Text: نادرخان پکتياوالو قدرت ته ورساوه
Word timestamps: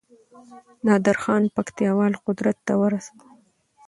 نادرخان 0.85 1.43
پکتياوالو 1.55 2.21
قدرت 2.25 2.57
ته 2.65 2.73
ورساوه 2.81 3.29